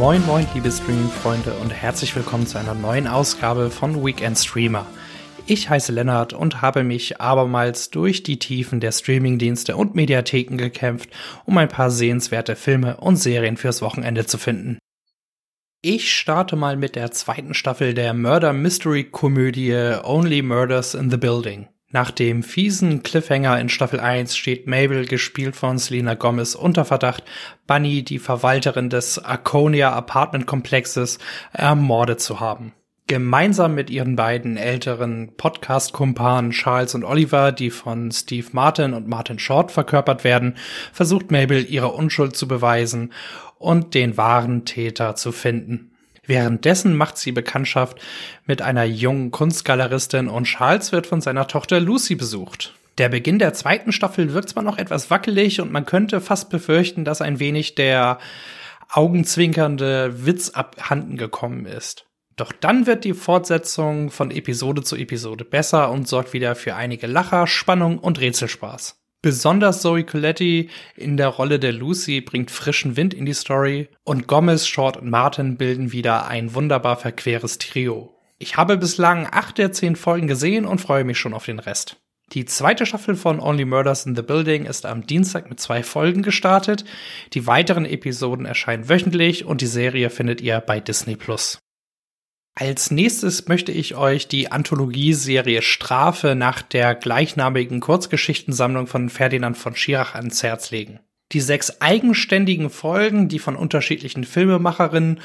[0.00, 4.86] Moin moin liebe Streaming-Freunde und herzlich willkommen zu einer neuen Ausgabe von Weekend Streamer.
[5.44, 11.10] Ich heiße Lennart und habe mich abermals durch die Tiefen der Streamingdienste und Mediatheken gekämpft,
[11.44, 14.78] um ein paar sehenswerte Filme und Serien fürs Wochenende zu finden.
[15.82, 21.18] Ich starte mal mit der zweiten Staffel der Murder Mystery Komödie Only Murders in the
[21.18, 21.68] Building.
[21.92, 27.24] Nach dem fiesen Cliffhanger in Staffel 1 steht Mabel, gespielt von Selena Gomez, unter Verdacht,
[27.66, 31.18] Bunny, die Verwalterin des Arconia Apartment Komplexes,
[31.52, 32.74] ermordet zu haben.
[33.08, 39.40] Gemeinsam mit ihren beiden älteren Podcast-Kumpanen Charles und Oliver, die von Steve Martin und Martin
[39.40, 40.54] Short verkörpert werden,
[40.92, 43.12] versucht Mabel ihre Unschuld zu beweisen
[43.58, 45.89] und den wahren Täter zu finden.
[46.30, 48.00] Währenddessen macht sie Bekanntschaft
[48.46, 52.72] mit einer jungen Kunstgaleristin und Charles wird von seiner Tochter Lucy besucht.
[52.98, 57.04] Der Beginn der zweiten Staffel wirkt zwar noch etwas wackelig und man könnte fast befürchten,
[57.04, 58.20] dass ein wenig der
[58.90, 62.06] augenzwinkernde Witz abhanden gekommen ist.
[62.36, 67.08] Doch dann wird die Fortsetzung von Episode zu Episode besser und sorgt wieder für einige
[67.08, 68.99] Lacher, Spannung und Rätselspaß.
[69.22, 74.26] Besonders Zoe Coletti in der Rolle der Lucy bringt frischen Wind in die Story und
[74.26, 78.16] Gomez, Short und Martin bilden wieder ein wunderbar verqueres Trio.
[78.38, 81.98] Ich habe bislang acht der zehn Folgen gesehen und freue mich schon auf den Rest.
[82.32, 86.22] Die zweite Staffel von Only Murders in the Building ist am Dienstag mit zwei Folgen
[86.22, 86.86] gestartet.
[87.34, 91.58] Die weiteren Episoden erscheinen wöchentlich und die Serie findet ihr bei Disney Plus.
[92.54, 99.76] Als nächstes möchte ich euch die Anthologieserie Strafe nach der gleichnamigen Kurzgeschichtensammlung von Ferdinand von
[99.76, 101.00] Schirach ans Herz legen.
[101.32, 105.20] Die sechs eigenständigen Folgen, die von unterschiedlichen Filmemacherinnen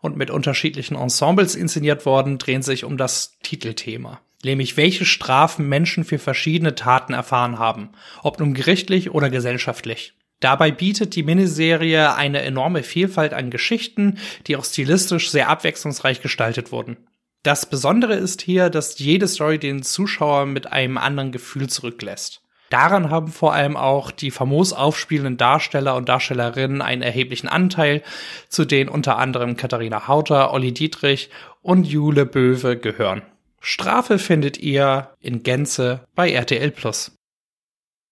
[0.00, 4.20] und mit unterschiedlichen Ensembles inszeniert wurden, drehen sich um das Titelthema.
[4.42, 7.90] Nämlich welche Strafen Menschen für verschiedene Taten erfahren haben,
[8.22, 10.14] ob nun gerichtlich oder gesellschaftlich.
[10.40, 16.72] Dabei bietet die Miniserie eine enorme Vielfalt an Geschichten, die auch stilistisch sehr abwechslungsreich gestaltet
[16.72, 16.96] wurden.
[17.42, 22.42] Das Besondere ist hier, dass jede Story den Zuschauer mit einem anderen Gefühl zurücklässt.
[22.70, 28.02] Daran haben vor allem auch die famos aufspielenden Darsteller und Darstellerinnen einen erheblichen Anteil,
[28.48, 31.30] zu denen unter anderem Katharina Hauter, Olli Dietrich
[31.62, 33.22] und Jule Böwe gehören.
[33.60, 37.19] Strafe findet ihr in Gänze bei RTL Plus.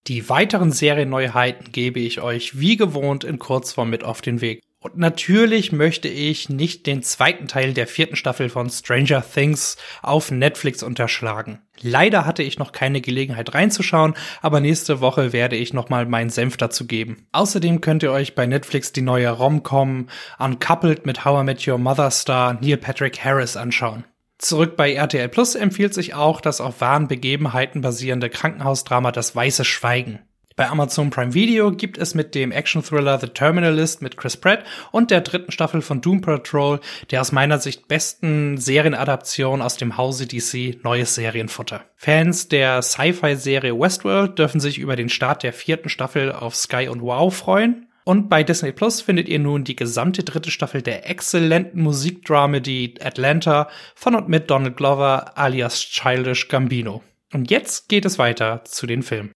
[0.09, 4.63] Die weiteren Serienneuheiten gebe ich euch wie gewohnt in Kurzform mit auf den Weg.
[4.81, 10.31] Und natürlich möchte ich nicht den zweiten Teil der vierten Staffel von Stranger Things auf
[10.31, 11.59] Netflix unterschlagen.
[11.83, 16.57] Leider hatte ich noch keine Gelegenheit reinzuschauen, aber nächste Woche werde ich nochmal meinen Senf
[16.57, 17.27] dazu geben.
[17.33, 20.09] Außerdem könnt ihr euch bei Netflix die neue Rom-Com
[20.39, 24.05] Uncoupled mit How I Met Your Mother Star Neil Patrick Harris anschauen.
[24.39, 29.65] Zurück bei RTL Plus empfiehlt sich auch das auf wahren Begebenheiten basierende Krankenhausdrama Das Weiße
[29.65, 30.21] Schweigen.
[30.55, 35.13] Bei Amazon Prime Video gibt es mit dem Action-Thriller The Terminalist mit Chris Pratt und
[35.13, 36.81] der dritten Staffel von Doom Patrol,
[37.13, 41.85] der aus meiner Sicht besten Serienadaption aus dem Hause DC, neues Serienfutter.
[41.95, 47.03] Fans der Sci-Fi-Serie Westworld dürfen sich über den Start der vierten Staffel auf Sky und
[47.03, 47.88] Wow freuen.
[48.09, 53.69] Und bei Disney Plus findet ihr nun die gesamte dritte Staffel der exzellenten Musikdramedy Atlanta
[53.95, 57.05] von und mit Donald Glover alias Childish Gambino.
[57.35, 59.33] Und jetzt geht es weiter zu den Filmen.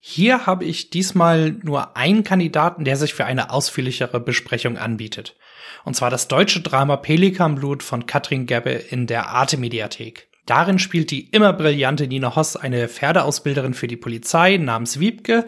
[0.00, 5.36] Hier habe ich diesmal nur einen Kandidaten, der sich für eine ausführlichere Besprechung anbietet.
[5.84, 10.26] Und zwar das deutsche Drama Pelikanblut von Katrin Gebbe in der Arte Mediathek.
[10.48, 15.44] Darin spielt die immer brillante Nina Hoss eine Pferdeausbilderin für die Polizei namens Wiebke,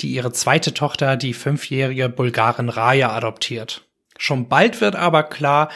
[0.00, 3.82] die ihre zweite Tochter, die fünfjährige Bulgarin Raya, adoptiert.
[4.16, 5.68] Schon bald wird aber klar,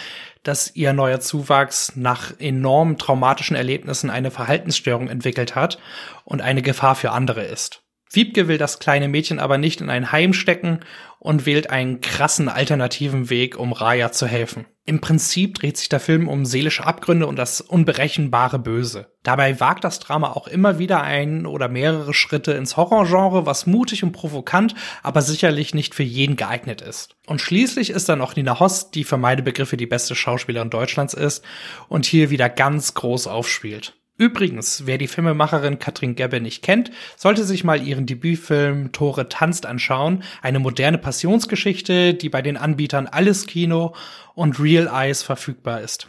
[0.43, 5.79] dass ihr neuer Zuwachs nach enorm traumatischen Erlebnissen eine Verhaltensstörung entwickelt hat
[6.25, 7.83] und eine Gefahr für andere ist.
[8.15, 10.81] Wiebke will das kleine Mädchen aber nicht in ein Heim stecken
[11.19, 14.67] und wählt einen krassen alternativen Weg, um Raya zu helfen.
[14.85, 19.13] Im Prinzip dreht sich der Film um seelische Abgründe und das unberechenbare Böse.
[19.23, 24.03] Dabei wagt das Drama auch immer wieder ein oder mehrere Schritte ins Horrorgenre, was mutig
[24.03, 27.15] und provokant, aber sicherlich nicht für jeden geeignet ist.
[27.27, 31.15] Und schließlich ist dann auch Nina Hoss, die für meine Begriffe die beste Schauspielerin Deutschlands
[31.15, 31.45] ist
[31.89, 33.95] und hier wieder ganz groß aufspielt.
[34.23, 39.67] Übrigens, wer die Filmemacherin Katrin Gebbe nicht kennt, sollte sich mal ihren Debütfilm Tore tanzt
[39.67, 40.23] anschauen.
[40.43, 43.97] Eine moderne Passionsgeschichte, die bei den Anbietern Alles Kino
[44.37, 46.07] und Real Eyes verfügbar ist.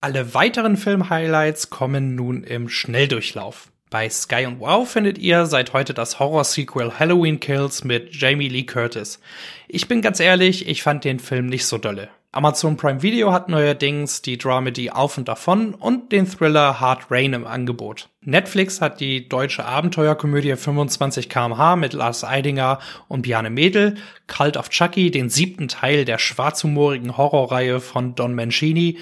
[0.00, 3.70] Alle weiteren Film-Highlights kommen nun im Schnelldurchlauf.
[3.90, 8.64] Bei Sky und Wow findet ihr seit heute das Horror-Sequel Halloween Kills mit Jamie Lee
[8.64, 9.20] Curtis.
[9.68, 12.08] Ich bin ganz ehrlich, ich fand den Film nicht so dolle.
[12.34, 17.32] Amazon Prime Video hat neuerdings die Dramedy Auf und Davon und den Thriller Hard Rain
[17.32, 18.08] im Angebot.
[18.22, 23.94] Netflix hat die deutsche Abenteuerkomödie 25 kmh mit Lars Eidinger und Bjarne Mädel,
[24.26, 28.98] Cult of Chucky, den siebten Teil der schwarzhumorigen Horrorreihe von Don Mancini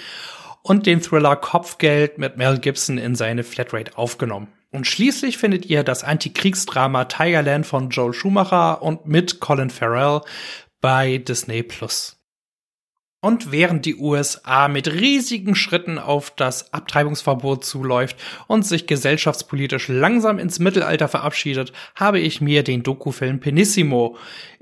[0.63, 4.49] und den Thriller Kopfgeld mit Mel Gibson in seine Flatrate aufgenommen.
[4.73, 10.21] Und schließlich findet ihr das Antikriegsdrama Tigerland von Joel Schumacher und mit Colin Farrell
[10.83, 12.22] bei Disney Plus.
[13.25, 18.17] Und während die USA mit riesigen Schritten auf das Abtreibungsverbot zuläuft
[18.49, 24.17] und sich gesellschaftspolitisch langsam ins Mittelalter verabschiedet, habe ich mir den Dokufilm Penissimo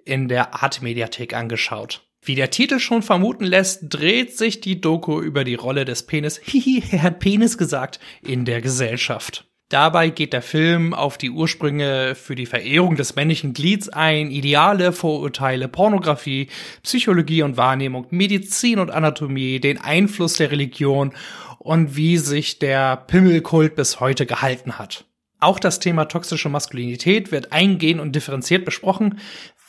[0.05, 2.03] in der Art Mediathek angeschaut.
[2.23, 6.39] Wie der Titel schon vermuten lässt, dreht sich die Doku über die Rolle des Penis,
[6.45, 9.50] hihi, er hat Penis gesagt, in der Gesellschaft.
[9.71, 14.91] Dabei geht der Film auf die Ursprünge für die Verehrung des männlichen Glieds ein, Ideale,
[14.91, 16.49] Vorurteile, Pornografie,
[16.83, 21.13] Psychologie und Wahrnehmung, Medizin und Anatomie, den Einfluss der Religion
[21.61, 25.05] und wie sich der Pimmelkult bis heute gehalten hat.
[25.39, 29.21] Auch das Thema toxische Maskulinität wird eingehend und differenziert besprochen,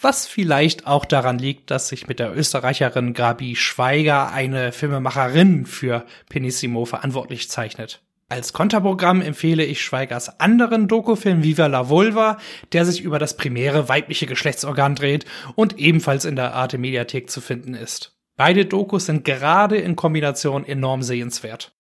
[0.02, 6.08] was vielleicht auch daran liegt, dass sich mit der Österreicherin Gabi Schweiger eine Filmemacherin für
[6.28, 8.02] Penissimo verantwortlich zeichnet.
[8.32, 12.38] Als Konterprogramm empfehle ich Schweigers anderen Dokufilm Viva la Vulva,
[12.72, 15.26] der sich über das primäre weibliche Geschlechtsorgan dreht
[15.56, 18.16] und ebenfalls in der Arte Mediathek zu finden ist.
[18.38, 21.74] Beide Dokus sind gerade in Kombination enorm sehenswert.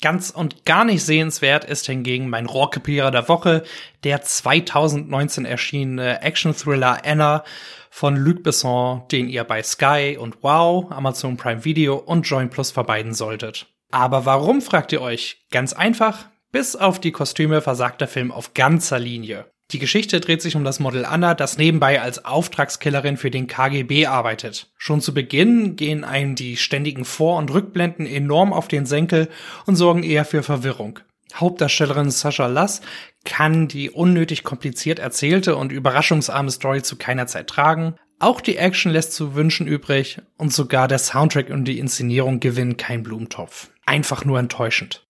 [0.00, 3.64] Ganz und gar nicht sehenswert ist hingegen mein Rohrkrepierer der Woche,
[4.02, 7.44] der 2019 erschienene Action-Thriller Anna
[7.90, 12.70] von Luc Besson, den ihr bei Sky und Wow, Amazon Prime Video und Join Plus
[12.70, 13.73] verbeiden solltet.
[13.90, 15.46] Aber warum, fragt ihr euch?
[15.50, 19.46] Ganz einfach, bis auf die Kostüme versagt der Film auf ganzer Linie.
[19.70, 24.06] Die Geschichte dreht sich um das Model Anna, das nebenbei als Auftragskillerin für den KGB
[24.06, 24.70] arbeitet.
[24.76, 29.28] Schon zu Beginn gehen einem die ständigen Vor- und Rückblenden enorm auf den Senkel
[29.66, 31.00] und sorgen eher für Verwirrung.
[31.34, 32.82] Hauptdarstellerin Sascha Lass
[33.24, 37.96] kann die unnötig kompliziert erzählte und überraschungsarme Story zu keiner Zeit tragen.
[38.20, 42.76] Auch die Action lässt zu wünschen übrig und sogar der Soundtrack und die Inszenierung gewinnen
[42.76, 45.06] kein Blumentopf einfach nur enttäuschend.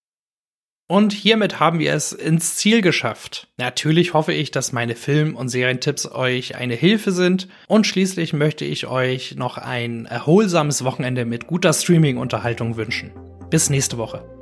[0.87, 3.49] Und hiermit haben wir es ins Ziel geschafft.
[3.57, 7.49] Natürlich hoffe ich, dass meine Film- und Serientipps euch eine Hilfe sind.
[7.69, 13.13] Und schließlich möchte ich euch noch ein erholsames Wochenende mit guter Streaming-Unterhaltung wünschen.
[13.49, 14.34] Bis nächste Woche.